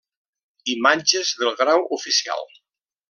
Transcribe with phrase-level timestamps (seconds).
[0.75, 2.45] Imatges del grau Oficial.